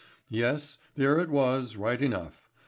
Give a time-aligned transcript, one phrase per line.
[0.31, 2.49] Yes, there it was right enough.